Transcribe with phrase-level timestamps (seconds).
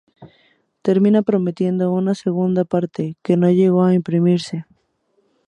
[0.81, 4.65] Termina prometiendo una segunda parte, que no llegó a imprimirse.